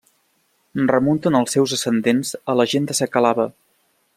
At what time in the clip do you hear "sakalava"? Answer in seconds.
3.01-3.47